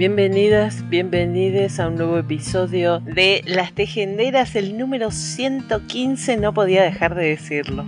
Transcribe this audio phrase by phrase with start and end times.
[0.00, 7.14] Bienvenidas, bienvenidos a un nuevo episodio de Las Tejenderas, el número 115, no podía dejar
[7.14, 7.84] de decirlo.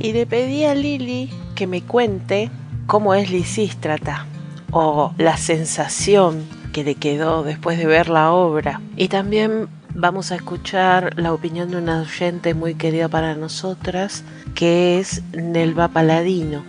[0.00, 2.48] Y le pedí a Lili que me cuente
[2.86, 4.24] cómo es Lisístrata
[4.70, 8.80] o la sensación que le quedó después de ver la obra.
[8.96, 14.98] Y también vamos a escuchar la opinión de una oyente muy querida para nosotras, que
[14.98, 16.64] es Nelva Paladino.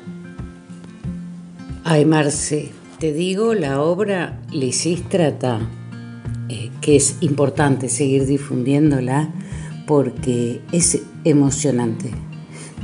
[1.86, 5.70] Ay, Marce, te digo, la obra Lisístrata,
[6.50, 9.34] eh, que es importante seguir difundiéndola
[9.88, 12.12] porque es emocionante.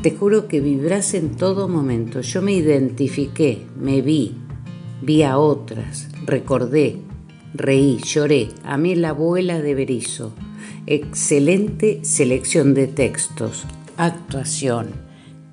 [0.01, 2.21] Te juro que vibras en todo momento.
[2.21, 4.35] Yo me identifiqué, me vi,
[5.01, 6.97] vi a otras, recordé,
[7.53, 10.33] reí, lloré, amé la abuela de Berizo.
[10.87, 13.65] Excelente selección de textos,
[13.97, 14.87] actuación,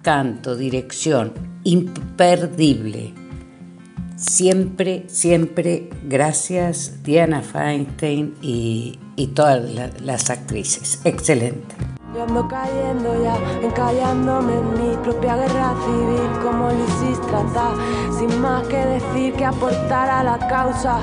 [0.02, 1.32] canto, dirección,
[1.64, 3.21] imperdible.
[4.22, 8.98] Siempre, siempre gracias Diana Feinstein y,
[9.34, 9.62] todas
[10.00, 11.00] las actrices.
[11.04, 11.74] Excelente.
[12.14, 13.36] Yo ando cayendo ya,
[13.66, 17.72] encallándome en mi propia guerra civil, como Lisístrata,
[18.16, 21.00] sin más que decir que aportar a la causa.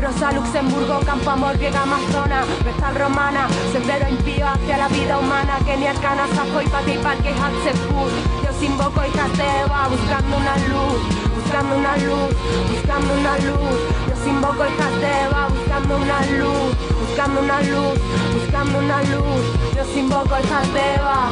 [0.00, 5.92] Rosa, Luxemburgo, Campo Amor, Griega, Amazona, Vestal Romana, Sendero impío hacia la vida humana, Kenia,
[5.94, 8.45] Cana, Sajo y Pati, Parque, Hatsepur.
[8.58, 11.00] Yo invoco y Jateba, buscando una luz,
[11.34, 12.34] buscando una luz,
[12.72, 13.78] buscando una luz.
[14.24, 16.74] Yo invoco y Jateba, buscando una luz,
[17.16, 17.98] buscando una luz,
[18.34, 19.56] buscando una luz.
[19.74, 21.30] Yo invoco y Jateba.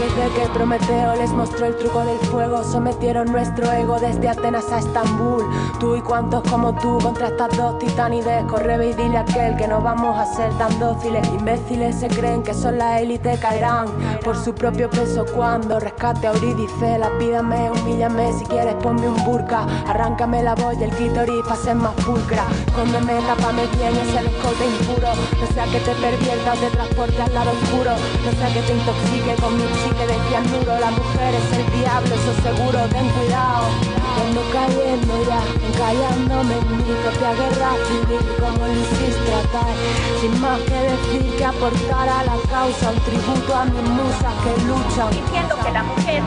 [0.00, 4.78] Desde que Prometeo les mostró el truco del fuego, sometieron nuestro ego desde Atenas a
[4.78, 5.44] Estambul.
[5.78, 9.68] Tú y cuantos como tú contra estas dos titanides, corre y dile a aquel que
[9.68, 11.26] no vamos a ser tan dóciles.
[11.28, 13.88] Imbéciles se creen que son la élite, caerán
[14.24, 16.98] por su propio peso cuando rescate a Eurídice.
[16.98, 21.74] Lapídame, humíllame, si quieres ponme un burka, arráncame la voz y el clítoris para ser
[21.74, 22.44] más pulcra.
[22.74, 27.50] Cóndeme, tápame bien ese escote impuro, no sea que te perviertas de transporte al lado
[27.50, 31.64] oscuro, no sea que te intoxique con mi que decía muro, la mujer es el
[31.80, 33.64] diablo, eso seguro, ten cuidado.
[34.20, 39.32] Ando cayendo ya, encallándome en mi propia guerra civil, como lo hiciste
[40.20, 44.52] sin más que decir que aportar a la causa, un tributo a mis musas que
[44.68, 45.10] luchan.
[45.10, 46.22] Diciendo que la mujer,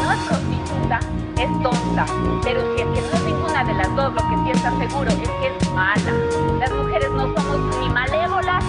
[0.00, 2.06] no es prostituta, es tonta,
[2.42, 5.10] pero si es que no es ninguna de las dos, lo que sí está seguro
[5.10, 6.12] es que es mala.
[6.58, 8.64] Las mujeres no somos ni malévolas,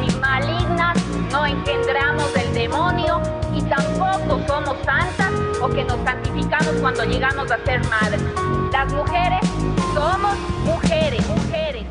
[0.00, 0.96] ni malignas,
[1.30, 3.20] no engendramos del demonio
[3.54, 8.22] y tampoco somos santas o que nos santificamos cuando llegamos a ser madres.
[8.72, 9.40] Las mujeres
[9.94, 11.86] somos mujeres, mujeres.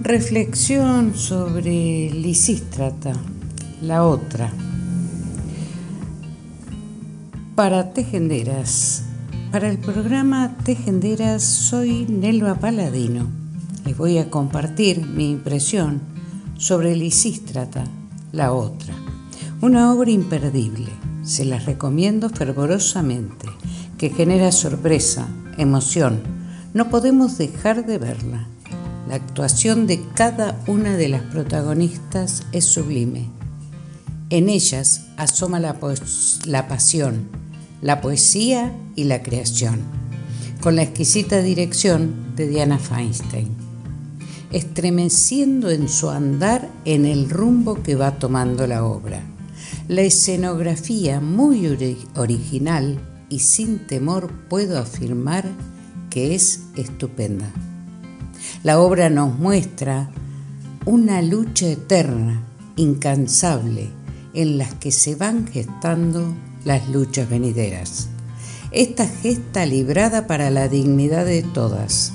[0.00, 3.12] Reflexión sobre Lisístrata,
[3.80, 4.50] la otra.
[7.54, 9.02] Para Tejenderas.
[9.50, 13.26] Para el programa Tejenderas soy Nelva Paladino.
[13.84, 16.00] Les voy a compartir mi impresión
[16.56, 17.84] sobre Lisístrata,
[18.32, 18.94] la otra.
[19.60, 20.88] Una obra imperdible,
[21.24, 23.48] se las recomiendo fervorosamente,
[23.98, 25.28] que genera sorpresa,
[25.58, 26.22] emoción.
[26.72, 28.46] No podemos dejar de verla.
[29.10, 33.41] La actuación de cada una de las protagonistas es sublime.
[34.32, 35.78] En ellas asoma la,
[36.66, 37.28] pasión,
[37.82, 39.82] la poesía y la creación,
[40.62, 43.50] con la exquisita dirección de Diana Feinstein
[44.50, 49.20] estremeciendo en su andar en el rumbo que va tomando la obra.
[49.88, 51.66] La escenografía muy
[52.16, 55.44] original y sin temor puedo afirmar
[56.08, 57.50] que es estupenda.
[58.62, 60.10] La obra nos muestra
[60.86, 62.46] una lucha eterna,
[62.76, 63.90] incansable,
[64.34, 66.34] en las que se van gestando
[66.64, 68.08] las luchas venideras.
[68.70, 72.12] esta gesta librada para la dignidad de todas,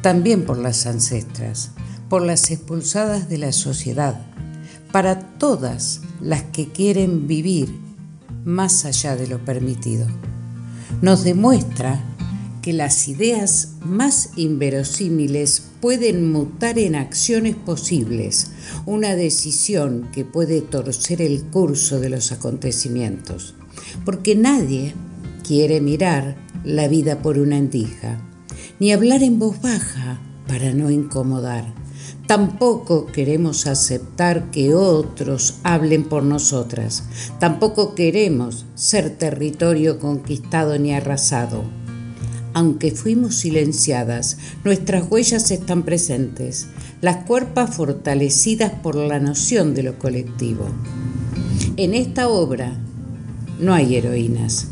[0.00, 1.72] también por las ancestras,
[2.08, 4.20] por las expulsadas de la sociedad,
[4.92, 7.74] para todas las que quieren vivir
[8.44, 10.06] más allá de lo permitido.
[11.02, 12.00] Nos demuestra
[12.62, 18.50] que las ideas más inverosímiles pueden mutar en acciones posibles,
[18.86, 23.54] una decisión que puede torcer el curso de los acontecimientos,
[24.04, 24.94] porque nadie
[25.46, 28.20] quiere mirar la vida por una endija,
[28.80, 31.74] ni hablar en voz baja para no incomodar.
[32.26, 37.04] Tampoco queremos aceptar que otros hablen por nosotras.
[37.40, 41.64] Tampoco queremos ser territorio conquistado ni arrasado.
[42.58, 46.66] Aunque fuimos silenciadas, nuestras huellas están presentes,
[47.00, 50.66] las cuerpas fortalecidas por la noción de lo colectivo.
[51.76, 52.76] En esta obra
[53.60, 54.70] no hay heroínas,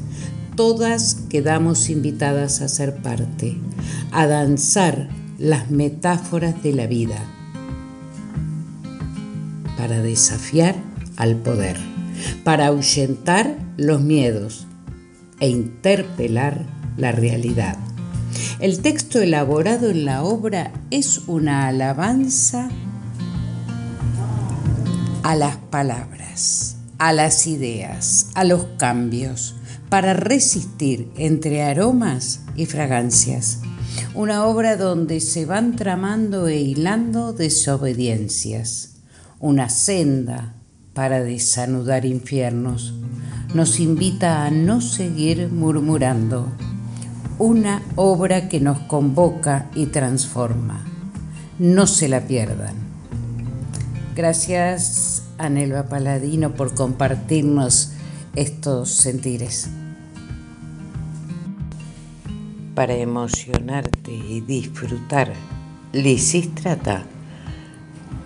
[0.56, 3.56] todas quedamos invitadas a ser parte,
[4.10, 7.24] a danzar las metáforas de la vida,
[9.76, 10.74] para desafiar
[11.14, 11.76] al poder,
[12.42, 14.66] para ahuyentar los miedos
[15.38, 17.76] e interpelar la realidad.
[18.60, 22.70] El texto elaborado en la obra es una alabanza
[25.22, 29.56] a las palabras, a las ideas, a los cambios,
[29.88, 33.60] para resistir entre aromas y fragancias.
[34.14, 38.96] Una obra donde se van tramando e hilando desobediencias.
[39.38, 40.54] Una senda
[40.94, 42.94] para desanudar infiernos.
[43.54, 46.50] Nos invita a no seguir murmurando.
[47.38, 50.82] Una obra que nos convoca y transforma.
[51.58, 52.74] No se la pierdan.
[54.14, 55.50] Gracias a
[55.86, 57.92] Paladino por compartirnos
[58.34, 59.68] estos sentires.
[62.74, 65.34] Para emocionarte y disfrutar
[65.92, 67.04] Lisístrata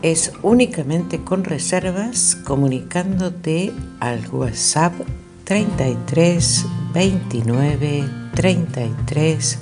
[0.03, 4.95] es únicamente con reservas comunicándote al WhatsApp
[5.45, 6.65] 33
[6.95, 9.59] 29 33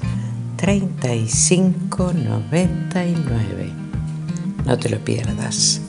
[0.57, 3.73] 35 99.
[4.65, 5.81] No te lo pierdas.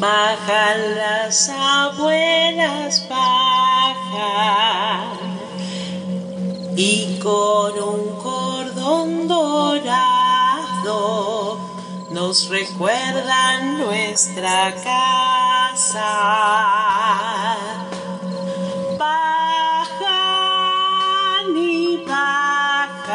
[0.00, 4.24] bajan las abuelas, bajan
[6.76, 9.28] y con un cordón
[12.26, 16.12] nos recuerdan nuestra casa.
[18.98, 19.94] Bajan
[21.54, 23.10] y bajan,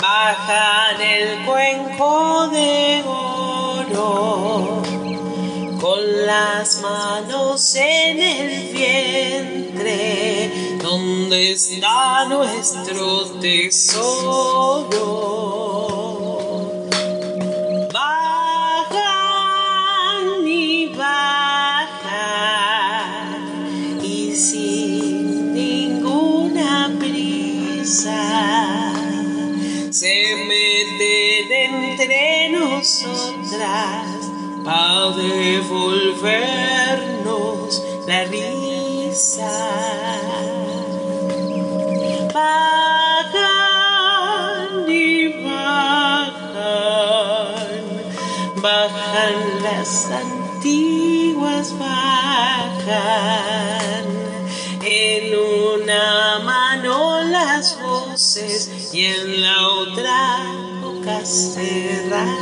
[0.00, 4.82] bajan el cuenco de oro
[5.80, 10.50] con las manos en el vientre,
[10.82, 15.12] donde está nuestro tesoro.
[42.32, 43.40] Bajan
[44.88, 46.62] y bajan,
[48.56, 52.04] bajan las antiguas, bajan.
[54.84, 60.42] En una mano las voces y en la otra
[61.24, 62.41] cerradas.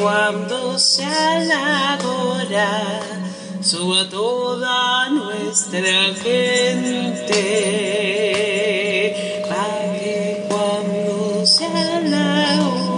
[0.00, 3.00] Cuando sea la hora
[3.60, 7.42] suba toda nuestra gente
[9.48, 12.88] para que cuando sea la hora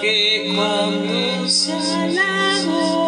[0.00, 3.07] que cuando sea la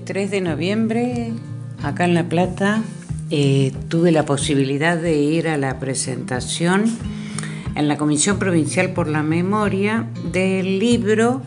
[0.00, 1.32] jueves 3 de noviembre,
[1.82, 2.82] acá en La Plata,
[3.30, 6.84] eh, tuve la posibilidad de ir a la presentación
[7.74, 11.42] en la Comisión Provincial por la Memoria del libro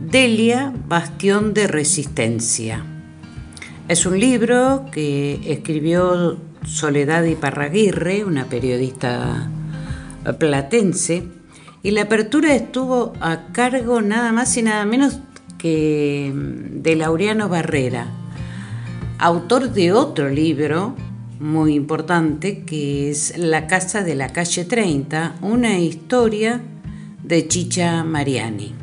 [0.00, 2.84] Delia, Bastión de Resistencia.
[3.88, 9.50] Es un libro que escribió Soledad Iparraguirre, una periodista
[10.38, 11.24] platense,
[11.82, 15.20] y la apertura estuvo a cargo nada más y nada menos
[15.58, 18.06] que de Laureano Barrera,
[19.18, 20.94] autor de otro libro
[21.40, 26.60] muy importante que es La Casa de la Calle 30, una historia
[27.22, 28.74] de Chicha Mariani.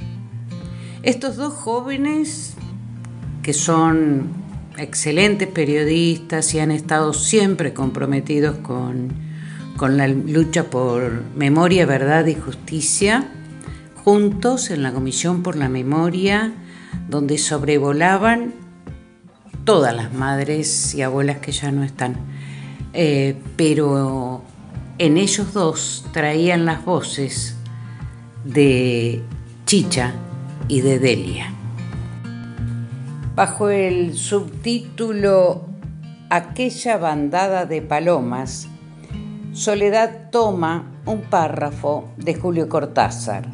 [1.03, 2.55] Estos dos jóvenes,
[3.43, 4.29] que son
[4.77, 9.13] excelentes periodistas y han estado siempre comprometidos con,
[9.77, 13.29] con la lucha por memoria, verdad y justicia,
[14.03, 16.53] juntos en la Comisión por la Memoria,
[17.07, 18.53] donde sobrevolaban
[19.63, 22.15] todas las madres y abuelas que ya no están.
[22.93, 24.43] Eh, pero
[24.97, 27.57] en ellos dos traían las voces
[28.43, 29.21] de
[29.65, 30.13] Chicha
[30.67, 31.51] y de Delia.
[33.35, 35.65] Bajo el subtítulo
[36.29, 38.67] Aquella bandada de palomas,
[39.53, 43.47] Soledad toma un párrafo de Julio Cortázar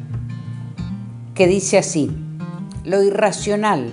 [1.34, 2.10] que dice así,
[2.84, 3.92] lo irracional,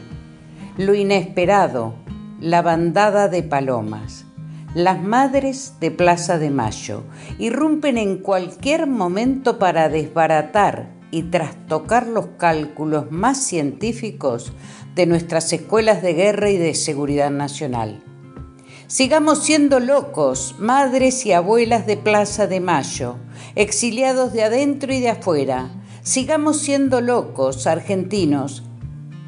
[0.77, 1.93] lo inesperado,
[2.39, 4.25] la bandada de palomas.
[4.74, 7.03] Las madres de Plaza de Mayo
[7.39, 14.53] irrumpen en cualquier momento para desbaratar y trastocar los cálculos más científicos
[14.96, 18.03] de nuestras escuelas de guerra y de seguridad nacional.
[18.86, 23.17] Sigamos siendo locos, madres y abuelas de Plaza de Mayo,
[23.55, 25.69] exiliados de adentro y de afuera.
[26.01, 28.63] Sigamos siendo locos, argentinos,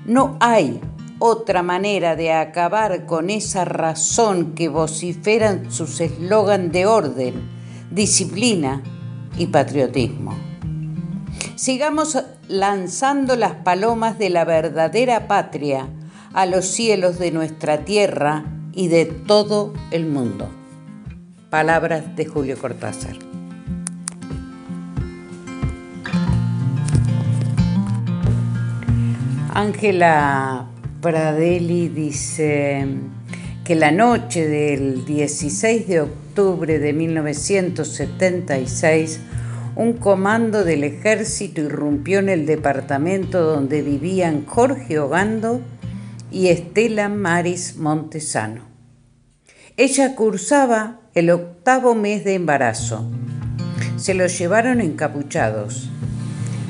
[0.06, 0.82] no hay
[1.20, 7.36] otra manera de acabar con esa razón que vociferan sus eslogan de orden,
[7.92, 8.82] disciplina
[9.38, 10.36] y patriotismo.
[11.56, 12.18] Sigamos
[12.48, 15.88] lanzando las palomas de la verdadera patria
[16.34, 20.50] a los cielos de nuestra tierra y de todo el mundo.
[21.52, 23.31] Palabras de Julio Cortázar.
[29.62, 30.68] Ángela
[31.02, 32.88] Pradelli dice
[33.64, 39.20] que la noche del 16 de octubre de 1976
[39.76, 45.62] un comando del ejército irrumpió en el departamento donde vivían Jorge Ogando
[46.32, 48.64] y Estela Maris Montesano.
[49.78, 53.08] Ella cursaba el octavo mes de embarazo.
[53.98, 55.92] Se los llevaron encapuchados.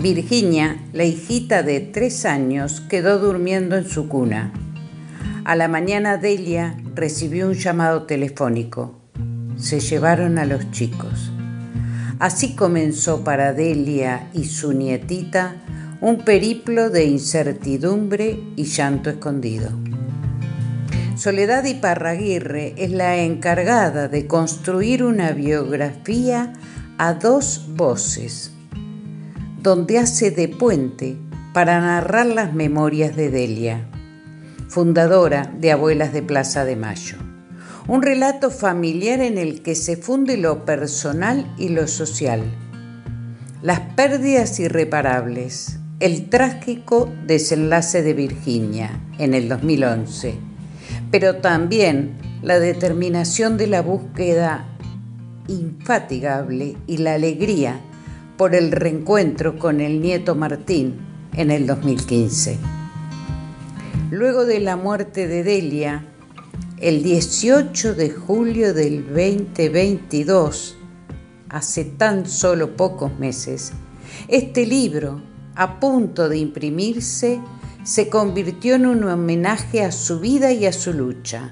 [0.01, 4.51] Virginia, la hijita de tres años, quedó durmiendo en su cuna.
[5.45, 8.99] A la mañana Delia recibió un llamado telefónico.
[9.57, 11.31] Se llevaron a los chicos.
[12.17, 15.57] Así comenzó para Delia y su nietita
[16.01, 19.69] un periplo de incertidumbre y llanto escondido.
[21.15, 26.53] Soledad Iparraguirre es la encargada de construir una biografía
[26.97, 28.51] a dos voces
[29.61, 31.17] donde hace de puente
[31.53, 33.87] para narrar las memorias de Delia,
[34.67, 37.17] fundadora de Abuelas de Plaza de Mayo.
[37.87, 42.41] Un relato familiar en el que se funde lo personal y lo social.
[43.61, 50.35] Las pérdidas irreparables, el trágico desenlace de Virginia en el 2011,
[51.11, 54.65] pero también la determinación de la búsqueda
[55.47, 57.81] infatigable y la alegría
[58.41, 60.95] por el reencuentro con el nieto Martín
[61.35, 62.57] en el 2015.
[64.09, 66.07] Luego de la muerte de Delia,
[66.79, 70.75] el 18 de julio del 2022,
[71.49, 73.73] hace tan solo pocos meses,
[74.27, 75.21] este libro,
[75.53, 77.39] a punto de imprimirse,
[77.83, 81.51] se convirtió en un homenaje a su vida y a su lucha,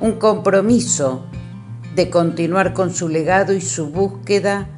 [0.00, 1.26] un compromiso
[1.94, 4.73] de continuar con su legado y su búsqueda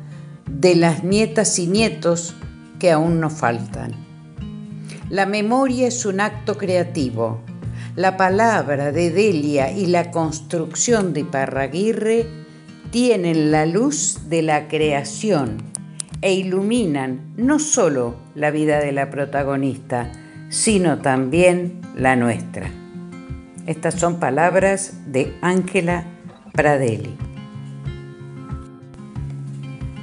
[0.46, 2.34] de las nietas y nietos
[2.78, 3.94] que aún nos faltan.
[5.08, 7.40] La memoria es un acto creativo.
[7.94, 12.26] La palabra de Delia y la construcción de Parraguirre
[12.90, 15.58] tienen la luz de la creación
[16.22, 20.10] e iluminan no solo la vida de la protagonista,
[20.48, 22.70] sino también la nuestra.
[23.66, 26.04] Estas son palabras de Ángela
[26.52, 27.25] Pradelli.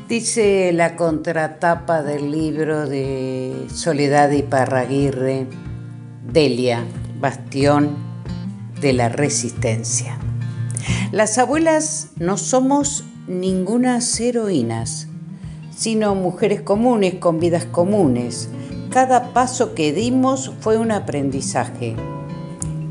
[0.07, 5.47] Dice la contratapa del libro de Soledad y Parraguirre,
[6.29, 6.83] Delia,
[7.21, 7.95] bastión
[8.81, 10.19] de la resistencia.
[11.13, 15.07] Las abuelas no somos ningunas heroínas,
[15.73, 18.49] sino mujeres comunes con vidas comunes.
[18.89, 21.95] Cada paso que dimos fue un aprendizaje.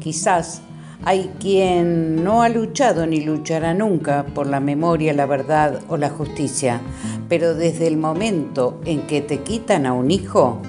[0.00, 0.62] Quizás
[1.04, 6.10] hay quien no ha luchado ni luchará nunca por la memoria, la verdad o la
[6.10, 6.80] justicia,
[7.28, 10.60] pero desde el momento en que te quitan a un hijo,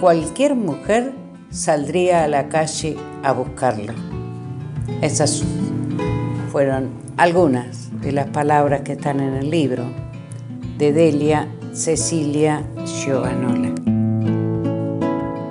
[0.00, 1.12] cualquier mujer
[1.50, 3.92] saldría a la calle a buscarlo.
[5.00, 5.44] Esas
[6.50, 9.84] fueron algunas de las palabras que están en el libro
[10.76, 13.72] de Delia Cecilia Giovanola.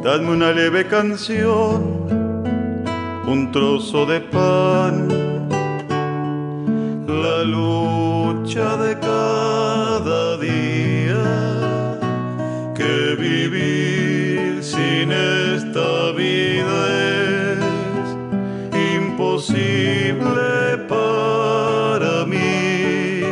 [0.04, 1.97] Dame una leve canción
[3.28, 5.10] un trozo de pan,
[7.08, 12.00] la lucha de cada día,
[12.74, 16.78] que vivir sin esta vida
[17.52, 17.60] es
[18.96, 23.24] imposible para mí.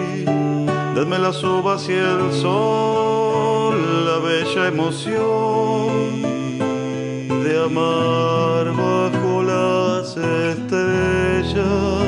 [0.94, 6.22] Dadme las uvas y el sol, la bella emoción
[7.46, 8.36] de amar
[11.56, 12.05] to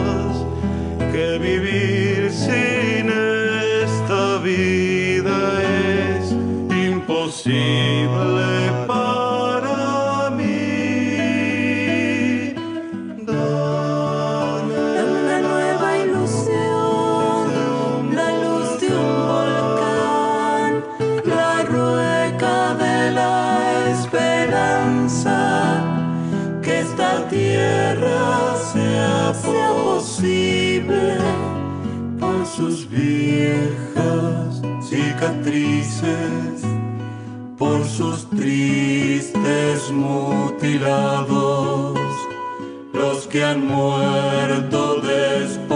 [37.58, 41.28] por sus tristes mutilados
[42.94, 45.67] los que han muerto despojados,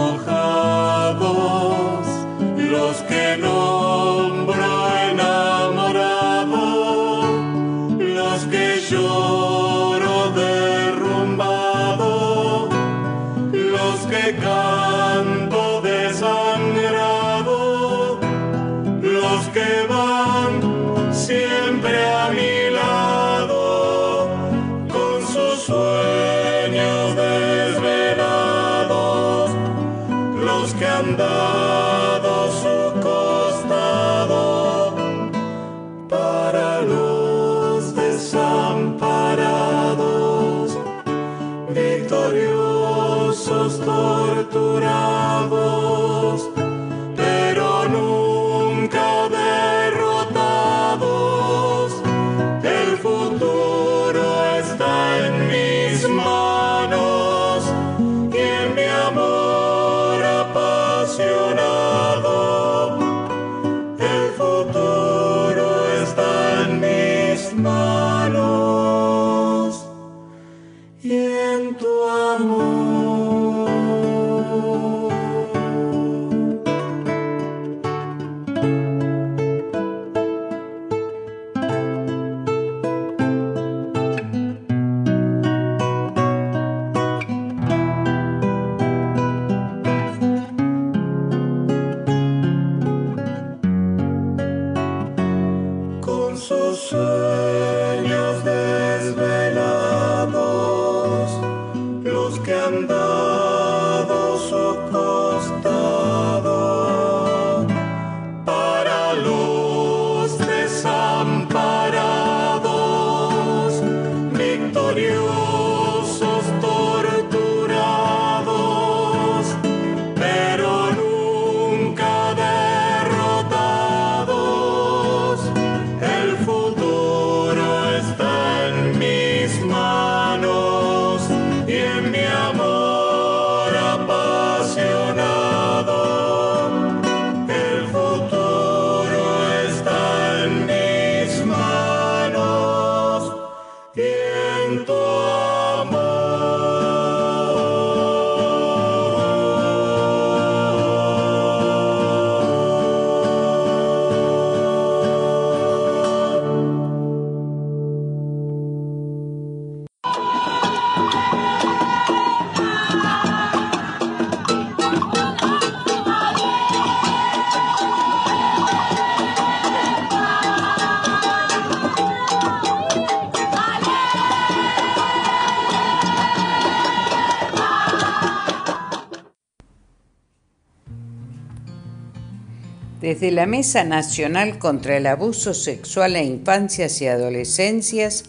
[183.12, 188.24] desde la Mesa Nacional contra el Abuso Sexual a Infancias y Adolescencias,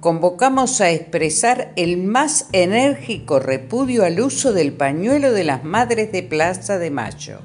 [0.00, 6.22] convocamos a expresar el más enérgico repudio al uso del pañuelo de las Madres de
[6.22, 7.40] Plaza de Mayo,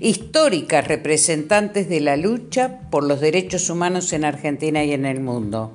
[0.00, 5.74] históricas representantes de la lucha por los derechos humanos en Argentina y en el mundo.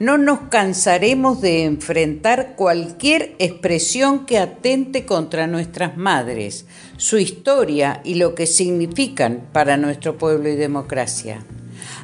[0.00, 8.16] No nos cansaremos de enfrentar cualquier expresión que atente contra nuestras madres, su historia y
[8.16, 11.44] lo que significan para nuestro pueblo y democracia.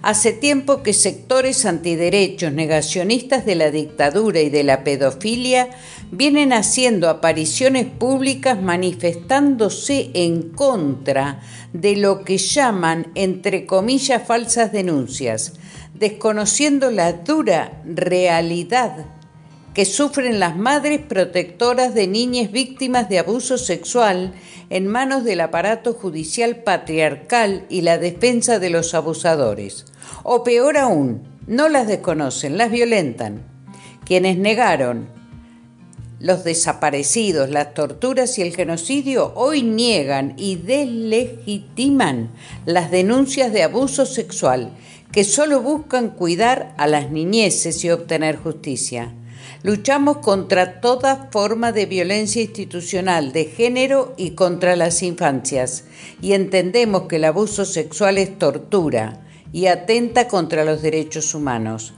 [0.02, 5.68] Hace tiempo que sectores antiderechos, negacionistas de la dictadura y de la pedofilia
[6.10, 11.42] vienen haciendo apariciones públicas manifestándose en contra
[11.74, 15.52] de lo que llaman, entre comillas, falsas denuncias,
[15.92, 19.04] desconociendo la dura realidad
[19.74, 24.32] que sufren las madres protectoras de niñas víctimas de abuso sexual
[24.68, 29.86] en manos del aparato judicial patriarcal y la defensa de los abusadores.
[30.22, 33.42] O peor aún, no las desconocen, las violentan.
[34.04, 35.09] Quienes negaron
[36.20, 42.30] los desaparecidos, las torturas y el genocidio hoy niegan y deslegitiman
[42.66, 44.72] las denuncias de abuso sexual
[45.12, 49.14] que solo buscan cuidar a las niñeces y obtener justicia.
[49.62, 55.85] Luchamos contra toda forma de violencia institucional, de género y contra las infancias,
[56.22, 59.20] y entendemos que el abuso sexual es tortura
[59.52, 61.94] y atenta contra los derechos humanos.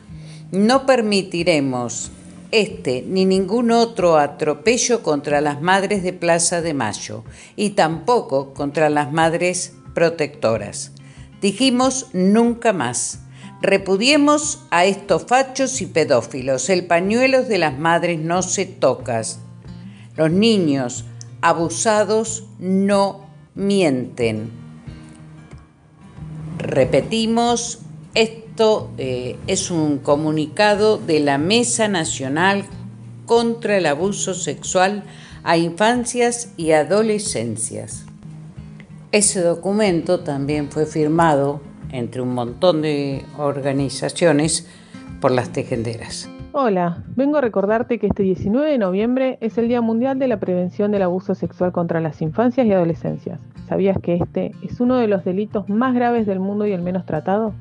[0.50, 2.10] No permitiremos
[2.50, 7.24] este ni ningún otro atropello contra las madres de Plaza de Mayo
[7.56, 10.92] y tampoco contra las madres protectoras.
[11.40, 13.20] Dijimos nunca más.
[13.62, 16.68] Repudiemos a estos fachos y pedófilos.
[16.68, 19.22] El pañuelo de las madres no se toca.
[20.16, 21.04] Los niños
[21.40, 24.61] abusados no mienten.
[26.62, 27.80] Repetimos,
[28.14, 32.64] esto eh, es un comunicado de la Mesa Nacional
[33.26, 35.02] contra el Abuso Sexual
[35.42, 38.04] a Infancias y Adolescencias.
[39.10, 44.66] Ese documento también fue firmado entre un montón de organizaciones
[45.20, 46.28] por las tejenderas.
[46.54, 50.38] Hola, vengo a recordarte que este 19 de noviembre es el Día Mundial de la
[50.38, 53.40] Prevención del Abuso Sexual contra las Infancias y Adolescencias.
[53.66, 57.06] ¿Sabías que este es uno de los delitos más graves del mundo y el menos
[57.06, 57.54] tratado?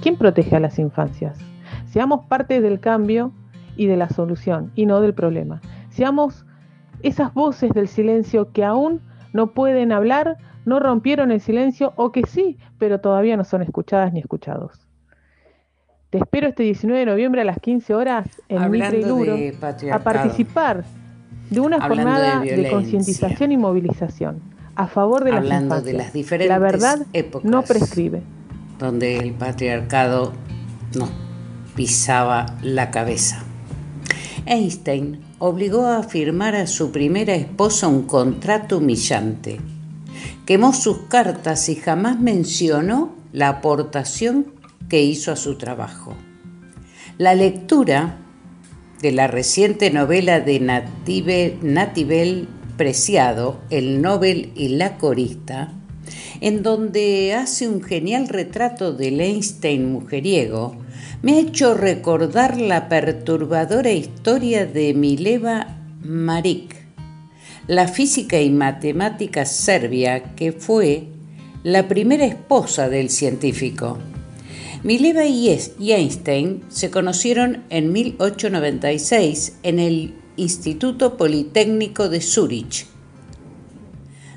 [0.00, 1.38] ¿Quién protege a las infancias?
[1.84, 3.32] Seamos parte del cambio
[3.76, 5.60] y de la solución y no del problema.
[5.90, 6.46] Seamos
[7.02, 9.02] esas voces del silencio que aún
[9.34, 14.14] no pueden hablar no rompieron el silencio o que sí, pero todavía no son escuchadas
[14.14, 14.85] ni escuchados.
[16.10, 19.36] Te espero este 19 de noviembre a las 15 horas en Mitre y Duro
[19.92, 20.84] a participar
[21.50, 24.40] de una jornada de, concientización y movilización
[24.74, 28.22] a favor de Hablando las de las diferentes La verdad épocas no prescribe.
[28.78, 30.32] Donde el patriarcado
[30.94, 31.10] nos
[31.74, 33.42] pisaba la cabeza.
[34.44, 39.58] Einstein obligó a firmar a su primera esposa un contrato humillante
[40.46, 44.46] quemó sus cartas y jamás mencionó la aportación
[44.88, 46.16] que hizo a su trabajo.
[47.18, 48.18] La lectura
[49.00, 50.60] de la reciente novela de
[51.62, 55.72] Natibel Preciado, El Nobel y la Corista,
[56.40, 60.76] en donde hace un genial retrato del Einstein mujeriego,
[61.22, 66.76] me ha hecho recordar la perturbadora historia de Mileva Marik,
[67.66, 71.08] la física y matemática serbia que fue
[71.62, 73.98] la primera esposa del científico.
[74.86, 75.50] Mileva y
[75.90, 82.86] Einstein se conocieron en 1896 en el Instituto Politécnico de Zúrich,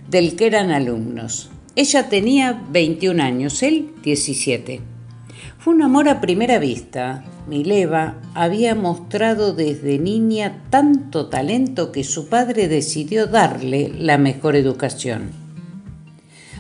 [0.09, 1.51] del que eran alumnos.
[1.75, 4.81] Ella tenía 21 años, él 17.
[5.59, 7.23] Fue un amor a primera vista.
[7.47, 15.38] Mileva había mostrado desde niña tanto talento que su padre decidió darle la mejor educación.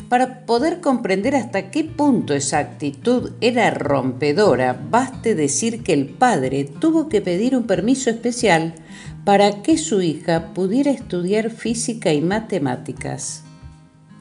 [0.09, 6.63] Para poder comprender hasta qué punto esa actitud era rompedora, baste decir que el padre
[6.63, 8.73] tuvo que pedir un permiso especial
[9.23, 13.43] para que su hija pudiera estudiar física y matemáticas,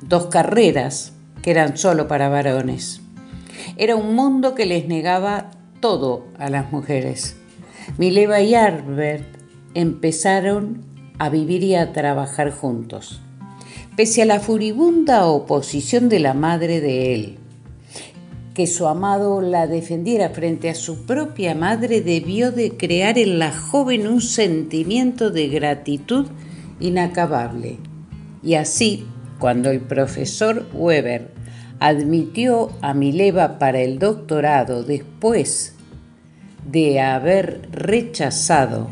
[0.02, 3.00] dos carreras que eran solo para varones.
[3.78, 7.36] Era un mundo que les negaba todo a las mujeres.
[7.96, 9.24] Mileva y Albert
[9.72, 10.82] empezaron
[11.18, 13.22] a vivir y a trabajar juntos,
[13.98, 17.38] pese a la furibunda oposición de la madre de él.
[18.54, 23.50] Que su amado la defendiera frente a su propia madre debió de crear en la
[23.50, 26.28] joven un sentimiento de gratitud
[26.78, 27.78] inacabable.
[28.40, 29.04] Y así,
[29.40, 31.32] cuando el profesor Weber
[31.80, 35.74] admitió a Mileva para el doctorado después
[36.70, 38.90] de haber rechazado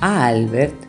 [0.00, 0.85] a Albert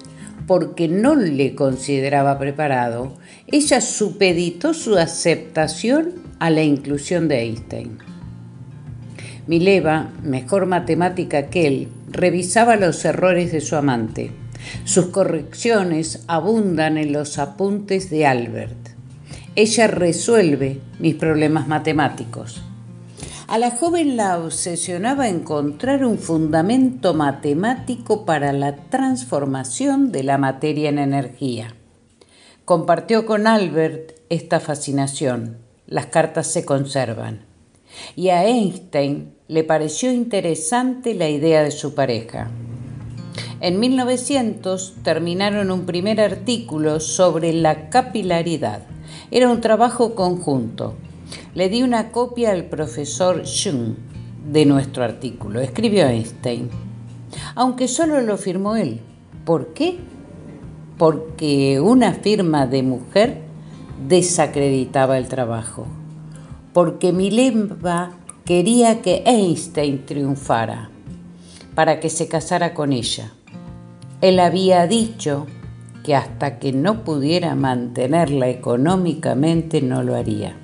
[0.48, 3.14] porque no le consideraba preparado,
[3.48, 8.00] ella supeditó su aceptación a la inclusión de Einstein.
[9.46, 14.32] Mileva, mejor matemática que él, revisaba los errores de su amante.
[14.86, 18.90] Sus correcciones abundan en los apuntes de Albert.
[19.56, 22.64] Ella resuelve mis problemas matemáticos.
[23.48, 30.90] A la joven la obsesionaba encontrar un fundamento matemático para la transformación de la materia
[30.90, 31.74] en energía.
[32.66, 35.60] Compartió con Albert esta fascinación.
[35.86, 37.46] Las cartas se conservan.
[38.18, 42.52] Y a Einstein le pareció interesante la idea de su pareja.
[43.62, 48.82] En 1900 terminaron un primer artículo sobre la capilaridad.
[49.32, 50.96] Era un trabajo conjunto.
[51.58, 53.96] Le di una copia al profesor Jung
[54.48, 55.60] de nuestro artículo.
[55.60, 56.70] Escribió Einstein.
[57.56, 59.02] Aunque solo lo firmó él.
[59.44, 59.98] ¿Por qué?
[61.00, 63.42] Porque una firma de mujer
[64.08, 65.88] desacreditaba el trabajo.
[66.74, 68.12] Porque Mileva
[68.46, 70.92] quería que Einstein triunfara
[71.74, 73.32] para que se casara con ella.
[74.22, 75.48] Él había dicho
[76.04, 80.56] que hasta que no pudiera mantenerla económicamente no lo haría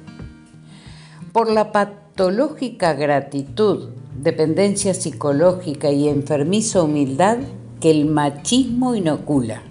[1.34, 7.40] por la patológica gratitud, dependencia psicológica y enfermiza humildad
[7.82, 9.64] que el machismo inocula.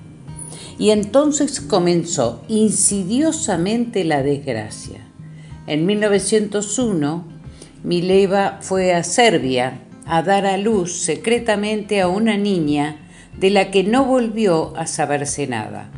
[0.76, 5.06] Y entonces comenzó insidiosamente la desgracia.
[5.68, 7.24] En 1901,
[7.84, 13.84] Mileva fue a Serbia a dar a luz secretamente a una niña de la que
[13.84, 15.90] no volvió a saberse nada.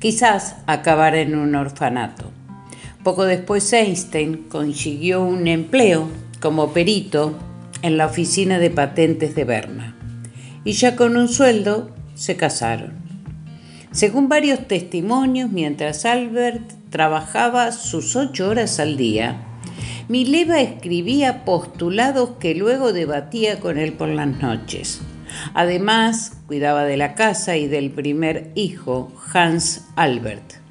[0.00, 2.35] Quizás acabara en un orfanato.
[3.06, 6.08] Poco después Einstein consiguió un empleo
[6.40, 7.38] como perito
[7.82, 9.96] en la oficina de patentes de Berna
[10.64, 12.94] y ya con un sueldo se casaron.
[13.92, 19.40] Según varios testimonios, mientras Albert trabajaba sus ocho horas al día,
[20.08, 25.00] Mileva escribía postulados que luego debatía con él por las noches.
[25.54, 30.65] Además, cuidaba de la casa y del primer hijo, Hans Albert.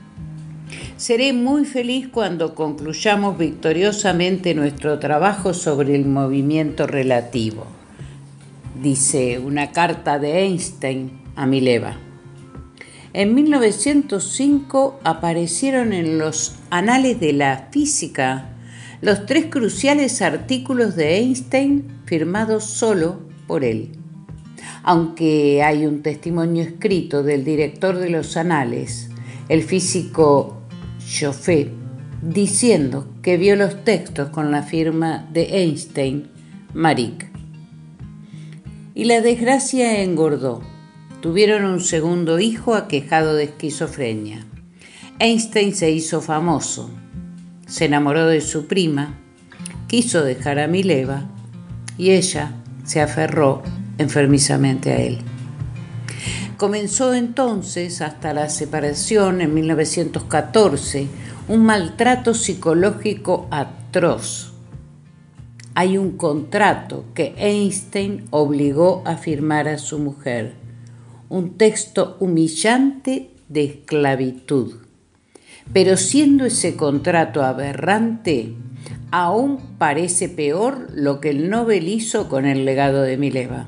[1.05, 7.67] Seré muy feliz cuando concluyamos victoriosamente nuestro trabajo sobre el movimiento relativo,
[8.81, 11.95] dice una carta de Einstein a Mileva.
[13.13, 18.55] En 1905 aparecieron en los Anales de la Física
[19.01, 23.91] los tres cruciales artículos de Einstein firmados solo por él.
[24.81, 29.11] Aunque hay un testimonio escrito del director de los Anales,
[29.49, 30.64] el físico
[31.07, 31.71] Joffé,
[32.21, 36.29] diciendo que vio los textos con la firma de Einstein,
[36.73, 37.29] Marik.
[38.93, 40.61] Y la desgracia engordó.
[41.21, 44.45] Tuvieron un segundo hijo aquejado de esquizofrenia.
[45.19, 46.89] Einstein se hizo famoso,
[47.67, 49.17] se enamoró de su prima,
[49.87, 51.29] quiso dejar a Mileva
[51.97, 52.51] y ella
[52.83, 53.63] se aferró
[53.97, 55.19] enfermizamente a él.
[56.57, 61.07] Comenzó entonces, hasta la separación en 1914,
[61.49, 64.53] un maltrato psicológico atroz.
[65.73, 70.53] Hay un contrato que Einstein obligó a firmar a su mujer,
[71.27, 74.75] un texto humillante de esclavitud.
[75.73, 78.53] Pero siendo ese contrato aberrante,
[79.11, 83.67] aún parece peor lo que el Nobel hizo con el legado de Mileva.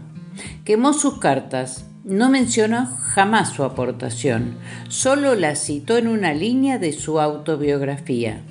[0.63, 4.55] Quemó sus cartas, no mencionó jamás su aportación,
[4.87, 8.41] solo la citó en una línea de su autobiografía.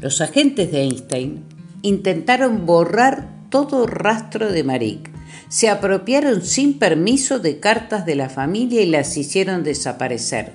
[0.00, 1.44] Los agentes de Einstein
[1.82, 5.10] intentaron borrar todo rastro de Marik.
[5.48, 10.54] Se apropiaron sin permiso de cartas de la familia y las hicieron desaparecer.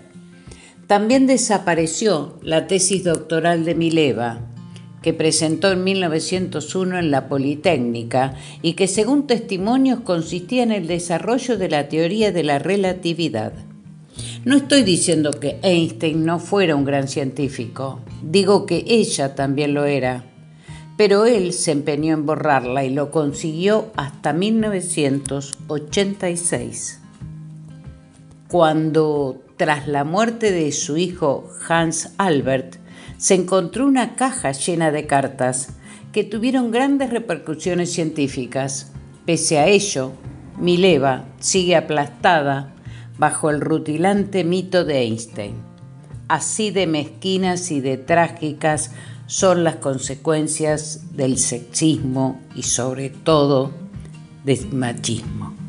[0.88, 4.51] También desapareció la tesis doctoral de Mileva,
[5.02, 11.58] que presentó en 1901 en la Politécnica y que según testimonios consistía en el desarrollo
[11.58, 13.54] de la teoría de la relatividad.
[14.46, 19.86] No estoy diciendo que Einstein no fuera un gran científico, digo que ella también lo
[19.86, 20.26] era,
[20.98, 27.00] pero él se empeñó en borrarla y lo consiguió hasta 1986,
[28.48, 32.81] cuando, tras la muerte de su hijo Hans Albert,
[33.22, 35.76] se encontró una caja llena de cartas
[36.12, 38.94] que tuvieron grandes repercusiones científicas.
[39.28, 40.14] Pese a ello,
[40.58, 42.74] Mileva sigue aplastada
[43.20, 45.54] bajo el rutilante mito de Einstein.
[46.30, 48.92] así de mezquinas y de trágicas
[49.28, 53.72] son las consecuencias del sexismo y sobre todo
[54.44, 55.61] del machismo.